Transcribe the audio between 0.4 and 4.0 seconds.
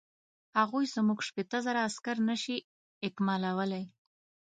هغوی زموږ شپېته زره عسکر نه شي اکمالولای.